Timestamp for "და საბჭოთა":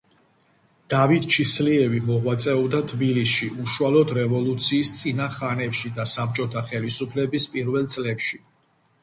6.01-6.67